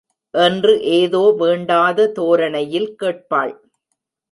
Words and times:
என்று 0.33 0.73
ஏதோ 0.91 1.21
வேண்டாத 1.37 2.07
தோரணையில் 2.11 2.89
கேட்பாள். 3.03 3.53